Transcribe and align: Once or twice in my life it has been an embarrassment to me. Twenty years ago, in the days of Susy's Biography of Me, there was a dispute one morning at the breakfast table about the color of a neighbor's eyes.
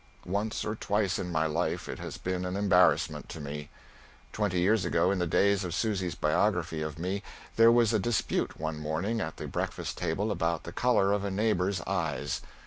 Once 0.25 0.65
or 0.65 0.73
twice 0.73 1.19
in 1.19 1.31
my 1.31 1.45
life 1.45 1.87
it 1.87 1.99
has 1.99 2.17
been 2.17 2.43
an 2.43 2.55
embarrassment 2.57 3.29
to 3.29 3.39
me. 3.39 3.69
Twenty 4.33 4.59
years 4.59 4.83
ago, 4.83 5.11
in 5.11 5.19
the 5.19 5.27
days 5.27 5.63
of 5.63 5.75
Susy's 5.75 6.15
Biography 6.15 6.81
of 6.81 6.97
Me, 6.97 7.21
there 7.55 7.71
was 7.71 7.93
a 7.93 7.99
dispute 7.99 8.59
one 8.59 8.79
morning 8.79 9.21
at 9.21 9.37
the 9.37 9.47
breakfast 9.47 9.99
table 9.99 10.31
about 10.31 10.63
the 10.63 10.71
color 10.73 11.11
of 11.11 11.23
a 11.23 11.29
neighbor's 11.29 11.81
eyes. 11.81 12.41